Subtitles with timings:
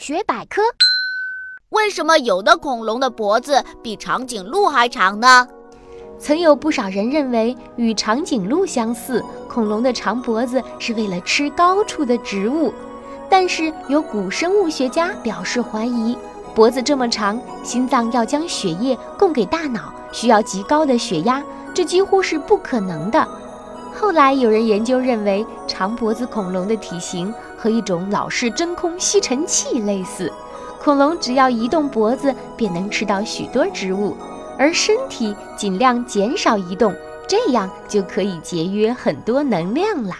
[0.00, 0.62] 大学百科：
[1.68, 5.46] 为什么有的恐龙的脖子比长颈鹿还长呢？
[6.18, 12.72] 曾有不少人认为与长颈鹿相似，恐龙的长脖子是为了吃高处的植物。
[13.28, 16.16] 但是有古生物学家表示怀疑，
[16.54, 21.44] 脖子这么长，心脏要将血液供给大脑，需要极高的血压，
[21.74, 23.28] 这几乎是不可能的。
[23.92, 30.32] 后来有人研究认为，长脖子恐龙的体型和一种老式真空吸尘器类似，
[30.82, 34.16] 恐龙只要移动脖子便能吃到许多植物，
[34.58, 36.94] 而身体尽量减少移动，
[37.28, 40.16] 这样就可以节约很多能量啦。